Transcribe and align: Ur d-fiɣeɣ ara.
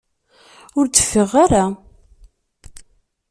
Ur 0.79 0.85
d-fiɣeɣ 0.87 1.31
ara. 1.43 1.65